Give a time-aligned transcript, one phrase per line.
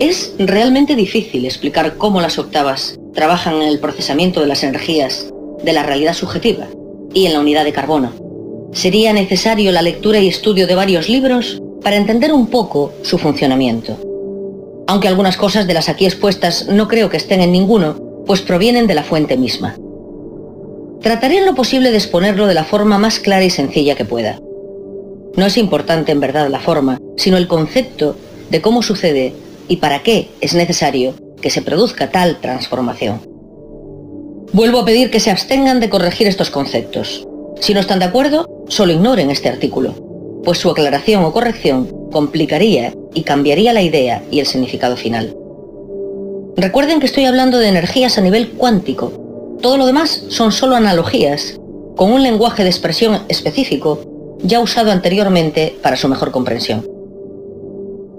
[0.00, 5.28] Es realmente difícil explicar cómo las octavas trabajan en el procesamiento de las energías
[5.64, 6.68] de la realidad subjetiva
[7.12, 8.12] y en la unidad de carbono.
[8.72, 13.98] Sería necesario la lectura y estudio de varios libros para entender un poco su funcionamiento.
[14.86, 18.86] Aunque algunas cosas de las aquí expuestas no creo que estén en ninguno, pues provienen
[18.86, 19.74] de la fuente misma.
[21.00, 24.38] Trataré en lo posible de exponerlo de la forma más clara y sencilla que pueda.
[25.34, 28.14] No es importante en verdad la forma, sino el concepto
[28.48, 29.34] de cómo sucede
[29.68, 33.20] y para qué es necesario que se produzca tal transformación.
[34.52, 37.26] Vuelvo a pedir que se abstengan de corregir estos conceptos.
[37.60, 39.94] Si no están de acuerdo, solo ignoren este artículo,
[40.42, 45.36] pues su aclaración o corrección complicaría y cambiaría la idea y el significado final.
[46.56, 49.12] Recuerden que estoy hablando de energías a nivel cuántico.
[49.60, 51.60] Todo lo demás son solo analogías,
[51.96, 54.00] con un lenguaje de expresión específico
[54.42, 56.97] ya usado anteriormente para su mejor comprensión.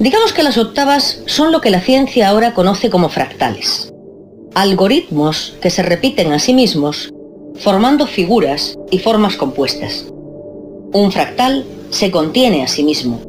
[0.00, 3.92] Digamos que las octavas son lo que la ciencia ahora conoce como fractales,
[4.54, 7.12] algoritmos que se repiten a sí mismos
[7.56, 10.06] formando figuras y formas compuestas.
[10.94, 13.20] Un fractal se contiene a sí mismo,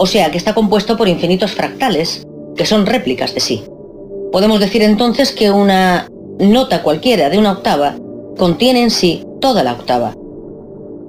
[0.00, 3.62] o sea que está compuesto por infinitos fractales que son réplicas de sí.
[4.32, 6.08] Podemos decir entonces que una
[6.40, 7.94] nota cualquiera de una octava
[8.36, 10.16] contiene en sí toda la octava.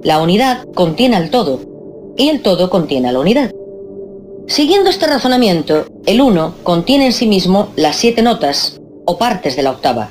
[0.04, 1.58] La unidad contiene al todo
[2.16, 3.50] y el todo contiene a la unidad.
[4.58, 9.62] Siguiendo este razonamiento, el 1 contiene en sí mismo las siete notas o partes de
[9.62, 10.10] la octava.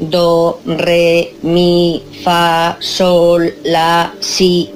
[0.00, 4.68] Do, re, mi, fa, sol, la, si.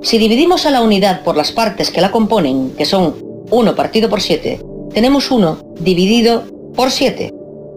[0.00, 3.14] Si dividimos a la unidad por las partes que la componen, que son
[3.50, 4.58] 1 partido por 7,
[4.94, 6.44] tenemos 1 dividido
[6.74, 7.34] por 7,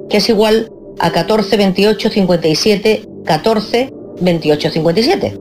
[0.10, 5.40] que es igual a 14, 28, 57, 14, 28, 57.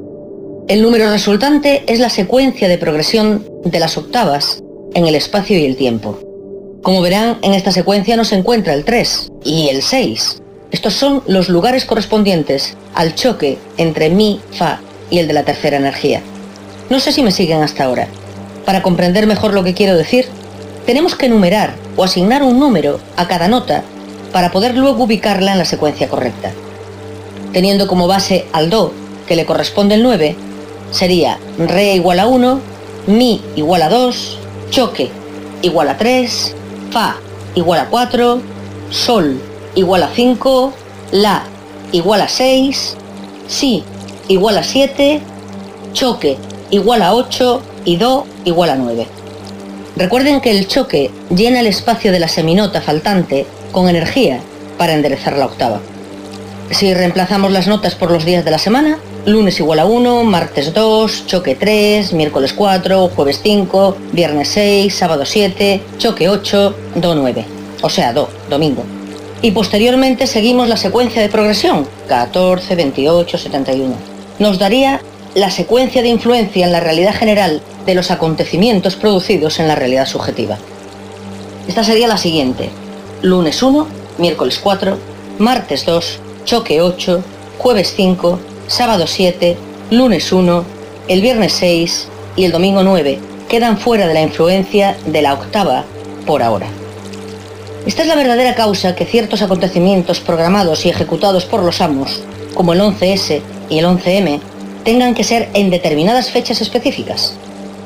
[0.67, 4.65] El número resultante es la secuencia de progresión de las octavas
[4.95, 6.19] en el espacio y el tiempo.
[6.83, 10.43] Como verán, en esta secuencia no se encuentra el 3 y el 6.
[10.73, 15.77] Estos son los lugares correspondientes al choque entre mi, fa y el de la tercera
[15.77, 16.23] energía.
[16.91, 18.09] No sé si me siguen hasta ahora.
[18.65, 20.27] Para comprender mejor lo que quiero decir,
[20.87, 23.85] tenemos que enumerar o asignar un número a cada nota
[24.33, 26.51] para poder luego ubicarla en la secuencia correcta.
[27.53, 28.93] Teniendo como base al do,
[29.27, 30.37] que le corresponde el 9,
[30.91, 32.61] sería re igual a 1,
[33.07, 34.39] mi igual a 2,
[34.73, 35.11] choque
[35.61, 36.55] igual a 3,
[36.91, 37.17] fa
[37.55, 38.41] igual a 4,
[38.91, 39.39] sol
[39.75, 40.73] igual a 5,
[41.13, 41.45] la
[41.93, 42.97] igual a 6,
[43.47, 43.85] si
[44.29, 45.21] igual a 7,
[45.93, 46.39] choque
[46.71, 49.07] igual a 8 y do igual a 9.
[49.97, 54.41] Recuerden que el choque llena el espacio de la seminota faltante con energía
[54.79, 55.81] para enderezar la octava.
[56.71, 60.75] Si reemplazamos las notas por los días de la semana, lunes igual a 1, martes
[60.75, 67.45] 2, choque 3, miércoles 4, jueves 5, viernes 6, sábado 7, choque 8, do 9,
[67.83, 68.85] o sea, do, domingo.
[69.41, 73.95] Y posteriormente seguimos la secuencia de progresión, 14, 28, 71.
[74.39, 75.01] Nos daría
[75.35, 80.07] la secuencia de influencia en la realidad general de los acontecimientos producidos en la realidad
[80.07, 80.59] subjetiva.
[81.69, 82.71] Esta sería la siguiente.
[83.23, 83.87] Lunes 1,
[84.19, 84.99] miércoles 4,
[85.39, 87.23] martes 2, choque 8,
[87.59, 88.39] jueves 5,
[88.73, 89.55] sábado 7,
[89.91, 90.65] lunes 1,
[91.09, 95.85] el viernes 6 y el domingo 9 quedan fuera de la influencia de la octava
[96.25, 96.69] por ahora.
[97.85, 102.23] Esta es la verdadera causa que ciertos acontecimientos programados y ejecutados por los amos,
[102.55, 104.41] como el 11S y el 11M,
[104.85, 107.35] tengan que ser en determinadas fechas específicas.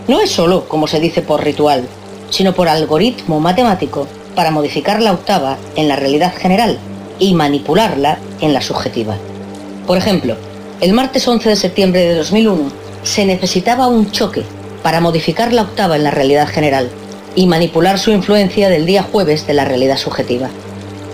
[0.06, 1.88] No es solo, como se dice, por ritual,
[2.30, 6.78] sino por algoritmo matemático para modificar la octava en la realidad general
[7.18, 9.16] y manipularla en la subjetiva.
[9.84, 10.36] Por ejemplo,
[10.80, 12.70] el martes 11 de septiembre de 2001
[13.02, 14.42] se necesitaba un choque
[14.82, 16.90] para modificar la octava en la realidad general
[17.34, 20.50] y manipular su influencia del día jueves de la realidad subjetiva.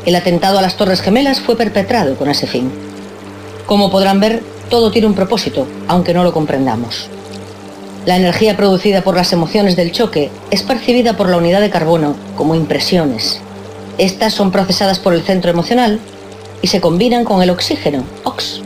[0.05, 2.73] El atentado a las Torres Gemelas fue perpetrado con ese fin.
[3.65, 7.07] Como podrán ver, todo tiene un propósito, aunque no lo comprendamos.
[8.05, 12.17] La energía producida por las emociones del choque es percibida por la unidad de carbono
[12.37, 13.41] como impresiones.
[13.97, 16.01] Estas son procesadas por el centro emocional
[16.63, 18.63] y se combinan con el oxígeno, OX,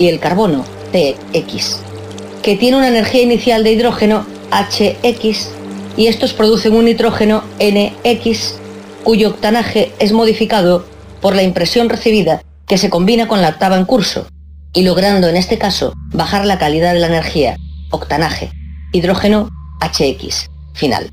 [0.00, 1.78] y el carbono, TX,
[2.42, 5.50] que tiene una energía inicial de hidrógeno, HX,
[5.96, 8.54] y estos producen un nitrógeno, NX,
[9.04, 10.86] cuyo octanaje es modificado
[11.20, 14.26] por la impresión recibida que se combina con la octava en curso,
[14.72, 17.58] y logrando en este caso bajar la calidad de la energía,
[17.90, 18.50] octanaje,
[18.92, 19.50] hidrógeno,
[19.80, 21.12] HX, final.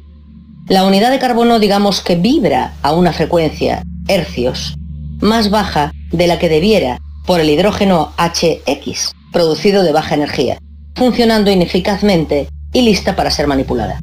[0.69, 4.75] La unidad de carbono digamos que vibra a una frecuencia, hercios,
[5.19, 10.57] más baja de la que debiera por el hidrógeno HX, producido de baja energía,
[10.95, 13.99] funcionando ineficazmente y lista para ser manipulada.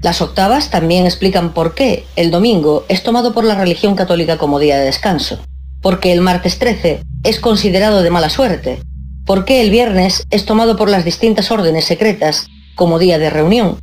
[0.00, 4.58] Las octavas también explican por qué el domingo es tomado por la religión católica como
[4.58, 5.40] día de descanso,
[5.82, 8.80] porque el martes 13 es considerado de mala suerte,
[9.26, 13.78] por qué el viernes es tomado por las distintas órdenes secretas como día de reunión,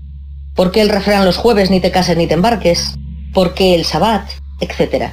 [0.56, 2.96] por qué el refrán los jueves ni te cases ni te embarques,
[3.32, 4.28] por qué el sabbat,
[4.60, 5.12] etc.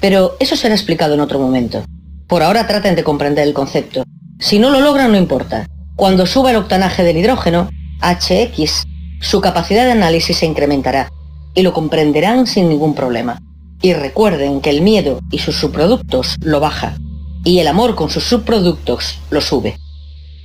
[0.00, 1.84] Pero eso será explicado en otro momento.
[2.28, 4.04] Por ahora traten de comprender el concepto.
[4.38, 5.66] Si no lo logran, no importa.
[5.96, 7.70] Cuando suba el octanaje del hidrógeno,
[8.02, 8.84] HX,
[9.20, 11.10] su capacidad de análisis se incrementará
[11.54, 13.40] y lo comprenderán sin ningún problema.
[13.80, 16.98] Y recuerden que el miedo y sus subproductos lo baja
[17.44, 19.78] y el amor con sus subproductos lo sube.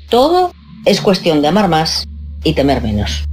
[0.10, 0.54] Todo
[0.86, 2.06] es cuestión de amar más
[2.46, 3.26] y temer menos.